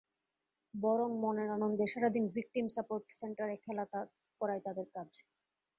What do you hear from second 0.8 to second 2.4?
বরং মনের আনন্দে সারা দিন